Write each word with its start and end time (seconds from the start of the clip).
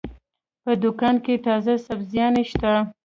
په 0.63 0.71
دوکان 0.83 1.15
کې 1.25 1.33
تازه 1.47 1.73
سبزيانې 1.87 2.43
شته. 2.51 2.73